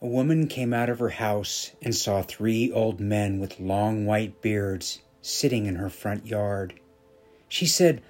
A 0.00 0.06
woman 0.06 0.46
came 0.46 0.72
out 0.72 0.88
of 0.88 1.00
her 1.00 1.08
house 1.08 1.72
and 1.82 1.92
saw 1.92 2.22
three 2.22 2.70
old 2.70 3.00
men 3.00 3.40
with 3.40 3.58
long 3.58 4.06
white 4.06 4.40
beards 4.40 5.00
sitting 5.22 5.66
in 5.66 5.74
her 5.74 5.90
front 5.90 6.24
yard. 6.24 6.78
She 7.48 7.66
said, 7.66 8.00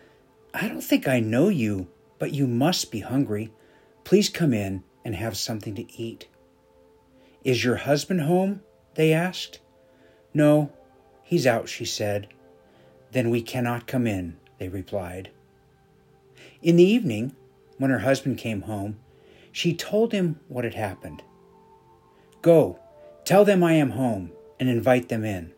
I 0.52 0.68
don't 0.68 0.82
think 0.82 1.08
I 1.08 1.20
know 1.20 1.48
you, 1.48 1.88
but 2.18 2.34
you 2.34 2.46
must 2.46 2.90
be 2.92 3.00
hungry. 3.00 3.52
Please 4.04 4.28
come 4.28 4.52
in 4.52 4.84
and 5.02 5.14
have 5.14 5.36
something 5.36 5.74
to 5.76 5.90
eat. 5.98 6.28
Is 7.42 7.64
your 7.64 7.76
husband 7.76 8.20
home? 8.20 8.60
they 8.94 9.14
asked. 9.14 9.60
No, 10.34 10.70
he's 11.22 11.46
out, 11.46 11.70
she 11.70 11.86
said. 11.86 12.28
Then 13.12 13.30
we 13.30 13.40
cannot 13.40 13.86
come 13.86 14.06
in, 14.06 14.36
they 14.58 14.68
replied. 14.68 15.30
In 16.60 16.76
the 16.76 16.84
evening, 16.84 17.34
when 17.78 17.90
her 17.90 18.00
husband 18.00 18.36
came 18.36 18.62
home, 18.62 18.98
she 19.52 19.74
told 19.74 20.12
him 20.12 20.40
what 20.48 20.64
had 20.64 20.74
happened. 20.74 21.22
Go, 22.42 22.78
tell 23.24 23.44
them 23.44 23.64
I 23.64 23.74
am 23.74 23.90
home, 23.90 24.30
and 24.60 24.68
invite 24.68 25.08
them 25.08 25.24
in. 25.24 25.52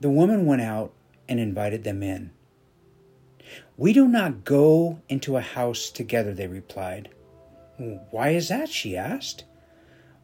The 0.00 0.10
woman 0.10 0.46
went 0.46 0.62
out 0.62 0.92
and 1.28 1.38
invited 1.40 1.84
them 1.84 2.02
in. 2.02 2.30
We 3.76 3.92
do 3.92 4.06
not 4.06 4.44
go 4.44 5.00
into 5.08 5.36
a 5.36 5.40
house 5.40 5.90
together, 5.90 6.34
they 6.34 6.46
replied. 6.46 7.10
Why 8.10 8.30
is 8.30 8.48
that? 8.48 8.68
she 8.68 8.96
asked. 8.96 9.44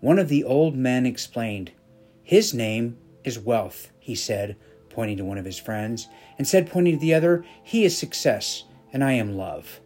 One 0.01 0.19
of 0.19 0.29
the 0.29 0.45
old 0.45 0.77
men 0.77 1.07
explained. 1.07 1.73
His 2.23 2.53
name 2.53 2.99
is 3.25 3.39
Wealth, 3.39 3.93
he 3.99 4.15
said, 4.15 4.57
pointing 4.91 5.17
to 5.17 5.25
one 5.25 5.39
of 5.39 5.45
his 5.47 5.59
friends, 5.59 6.09
and 6.37 6.47
said, 6.47 6.71
pointing 6.71 6.95
to 6.95 7.01
the 7.01 7.15
other, 7.15 7.45
He 7.63 7.85
is 7.85 7.97
Success, 7.97 8.65
and 8.93 9.03
I 9.03 9.13
am 9.13 9.37
Love. 9.37 9.81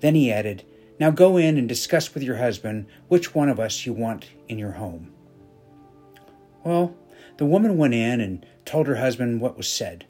Then 0.00 0.14
he 0.14 0.30
added, 0.30 0.64
now 1.00 1.10
go 1.10 1.38
in 1.38 1.56
and 1.56 1.66
discuss 1.68 2.12
with 2.12 2.22
your 2.22 2.36
husband 2.36 2.86
which 3.08 3.34
one 3.34 3.48
of 3.48 3.58
us 3.58 3.86
you 3.86 3.92
want 3.94 4.28
in 4.48 4.58
your 4.58 4.72
home. 4.72 5.12
Well, 6.62 6.94
the 7.38 7.46
woman 7.46 7.78
went 7.78 7.94
in 7.94 8.20
and 8.20 8.44
told 8.66 8.86
her 8.86 8.96
husband 8.96 9.40
what 9.40 9.56
was 9.56 9.66
said. 9.66 10.06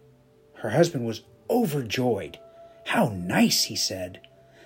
Her 0.56 0.70
husband 0.70 1.06
was 1.06 1.22
overjoyed. 1.48 2.38
How 2.86 3.08
nice, 3.08 3.64
he 3.64 3.76
said. 3.76 4.20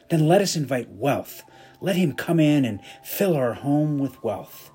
Then 0.08 0.26
let 0.26 0.40
us 0.40 0.56
invite 0.56 0.88
wealth. 0.90 1.42
Let 1.80 1.96
him 1.96 2.14
come 2.14 2.40
in 2.40 2.64
and 2.64 2.80
fill 3.02 3.36
our 3.36 3.52
home 3.52 3.98
with 3.98 4.24
wealth. 4.24 4.70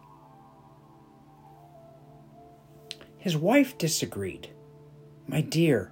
His 3.18 3.36
wife 3.36 3.76
disagreed. 3.78 4.52
My 5.28 5.42
dear, 5.42 5.92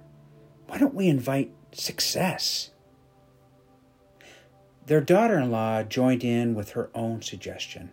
why 0.68 0.78
don't 0.78 0.94
we 0.94 1.08
invite 1.08 1.52
success? 1.72 2.70
Their 4.88 5.02
daughter 5.02 5.38
in 5.38 5.50
law 5.50 5.82
joined 5.82 6.24
in 6.24 6.54
with 6.54 6.70
her 6.70 6.88
own 6.94 7.20
suggestion. 7.20 7.90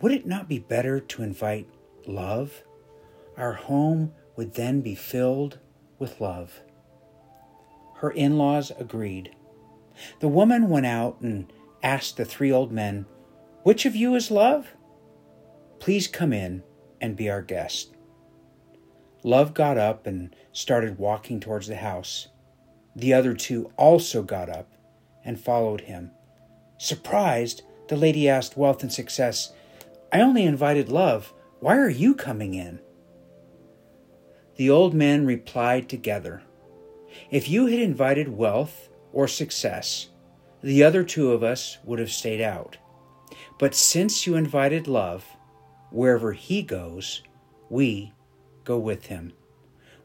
Would 0.00 0.12
it 0.12 0.26
not 0.26 0.48
be 0.48 0.58
better 0.58 0.98
to 0.98 1.22
invite 1.22 1.68
love? 2.06 2.62
Our 3.36 3.52
home 3.52 4.14
would 4.34 4.54
then 4.54 4.80
be 4.80 4.94
filled 4.94 5.58
with 5.98 6.18
love. 6.18 6.62
Her 7.96 8.10
in 8.10 8.38
laws 8.38 8.72
agreed. 8.78 9.36
The 10.20 10.28
woman 10.28 10.70
went 10.70 10.86
out 10.86 11.20
and 11.20 11.52
asked 11.82 12.16
the 12.16 12.24
three 12.24 12.50
old 12.50 12.72
men, 12.72 13.04
Which 13.62 13.84
of 13.84 13.94
you 13.94 14.14
is 14.14 14.30
love? 14.30 14.68
Please 15.78 16.08
come 16.08 16.32
in 16.32 16.62
and 17.02 17.16
be 17.16 17.28
our 17.28 17.42
guest. 17.42 17.94
Love 19.24 19.52
got 19.52 19.76
up 19.76 20.06
and 20.06 20.34
started 20.52 20.96
walking 20.96 21.38
towards 21.38 21.66
the 21.66 21.76
house. 21.76 22.28
The 22.96 23.12
other 23.12 23.34
two 23.34 23.70
also 23.76 24.22
got 24.22 24.48
up 24.48 24.72
and 25.24 25.40
followed 25.40 25.82
him. 25.82 26.10
Surprised, 26.78 27.62
the 27.88 27.96
lady 27.96 28.28
asked 28.28 28.56
Wealth 28.56 28.82
and 28.82 28.92
Success, 28.92 29.52
I 30.12 30.20
only 30.20 30.44
invited 30.44 30.88
Love. 30.88 31.32
Why 31.60 31.76
are 31.76 31.88
you 31.88 32.14
coming 32.14 32.54
in? 32.54 32.80
The 34.56 34.70
old 34.70 34.94
men 34.94 35.24
replied 35.24 35.88
together, 35.88 36.42
If 37.30 37.48
you 37.48 37.66
had 37.66 37.78
invited 37.78 38.28
Wealth 38.28 38.88
or 39.12 39.28
Success, 39.28 40.08
the 40.62 40.84
other 40.84 41.02
two 41.04 41.32
of 41.32 41.42
us 41.42 41.78
would 41.84 41.98
have 41.98 42.10
stayed 42.10 42.40
out. 42.40 42.76
But 43.58 43.74
since 43.74 44.26
you 44.26 44.34
invited 44.34 44.86
Love, 44.86 45.24
wherever 45.90 46.32
he 46.32 46.62
goes, 46.62 47.22
we 47.70 48.12
go 48.64 48.78
with 48.78 49.06
him. 49.06 49.32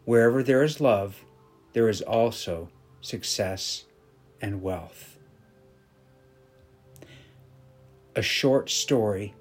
Wherever 0.05 0.41
there 0.41 0.63
is 0.63 0.79
love, 0.79 1.25
there 1.73 1.89
is 1.89 2.01
also 2.01 2.69
success 3.01 3.86
and 4.41 4.61
wealth. 4.61 5.17
A 8.15 8.21
short 8.21 8.69
story 8.69 9.35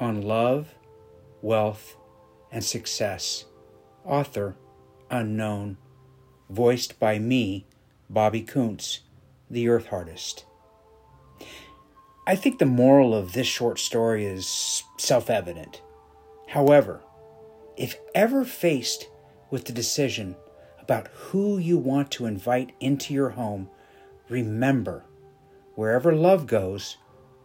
on 0.00 0.22
love, 0.22 0.74
wealth, 1.42 1.96
and 2.50 2.64
success. 2.64 3.44
Author 4.04 4.56
unknown. 5.10 5.76
Voiced 6.50 6.98
by 6.98 7.18
me, 7.18 7.66
Bobby 8.10 8.42
Kuntz, 8.42 9.00
the 9.50 9.68
Earth 9.68 9.88
Artist. 9.92 10.44
I 12.26 12.36
think 12.36 12.58
the 12.58 12.66
moral 12.66 13.14
of 13.14 13.32
this 13.32 13.46
short 13.46 13.78
story 13.78 14.24
is 14.26 14.82
self 14.96 15.28
evident. 15.28 15.82
However, 16.48 17.00
if 17.76 17.98
ever 18.14 18.44
faced 18.44 19.08
with 19.50 19.64
the 19.64 19.72
decision 19.72 20.36
about 20.78 21.08
who 21.08 21.58
you 21.58 21.78
want 21.78 22.10
to 22.12 22.26
invite 22.26 22.72
into 22.80 23.14
your 23.14 23.30
home, 23.30 23.70
remember 24.28 25.04
wherever 25.74 26.14
love 26.14 26.46
goes, 26.46 26.96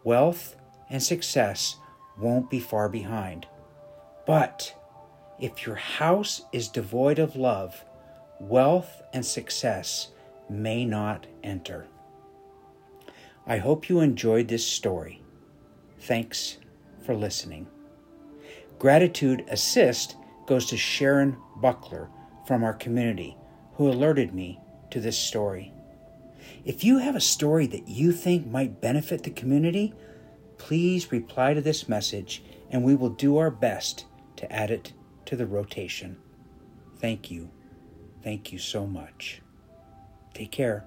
wealth 0.04 0.56
and 0.90 1.02
success 1.02 1.78
won't 2.18 2.50
be 2.50 2.60
far 2.60 2.90
behind. 2.90 3.48
But 4.26 4.76
if 5.40 5.66
your 5.66 5.76
house 5.76 6.42
is 6.52 6.68
devoid 6.68 7.20
of 7.20 7.36
love, 7.36 7.86
wealth 8.40 9.02
and 9.14 9.26
success 9.26 10.10
may 10.50 10.86
not 10.86 11.28
enter. 11.44 11.88
I 13.46 13.58
hope 13.58 13.88
you 13.88 14.00
enjoyed 14.00 14.48
this 14.48 14.66
story. 14.66 15.22
Thanks 16.00 16.58
for 17.06 17.16
listening. 17.16 17.68
Gratitude 18.80 19.46
Assist 19.50 20.16
goes 20.46 20.66
to 20.68 20.78
Sharon 20.78 21.38
Buckler 21.58 22.10
from 22.46 22.64
our 22.64 22.74
community, 22.74 23.38
who 23.74 23.90
alerted 23.90 24.34
me 24.34 24.60
to 24.92 25.00
this 25.00 25.18
story. 25.18 25.74
If 26.66 26.84
you 26.84 27.00
have 27.00 27.16
a 27.16 27.22
story 27.22 27.68
that 27.68 27.88
you 27.88 28.12
think 28.12 28.48
might 28.48 28.82
benefit 28.82 29.24
the 29.24 29.30
community, 29.30 29.94
please 30.58 31.12
reply 31.12 31.54
to 31.54 31.62
this 31.62 31.88
message 31.88 32.44
and 32.70 32.84
we 32.84 32.96
will 32.96 33.10
do 33.10 33.38
our 33.38 33.52
best 33.52 34.06
to 34.38 34.52
add 34.52 34.72
it 34.72 34.94
to 35.26 35.36
the 35.36 35.46
rotation. 35.46 36.18
Thank 37.00 37.32
you. 37.32 37.52
Thank 38.24 38.52
you 38.52 38.60
so 38.60 38.86
much. 38.86 39.42
Take 40.34 40.52
care. 40.52 40.86